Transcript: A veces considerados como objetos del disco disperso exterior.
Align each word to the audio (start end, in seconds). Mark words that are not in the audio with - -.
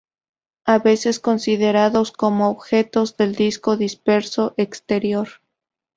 A 0.65 0.79
veces 0.79 1.19
considerados 1.19 2.11
como 2.11 2.49
objetos 2.49 3.17
del 3.17 3.35
disco 3.35 3.77
disperso 3.77 4.55
exterior. 4.57 5.27